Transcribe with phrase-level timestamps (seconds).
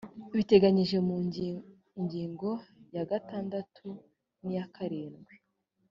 [0.35, 0.99] biteganyijwe
[1.97, 2.49] mu ngingo
[2.95, 3.87] ya gatandatu
[4.43, 5.35] n iya karindwi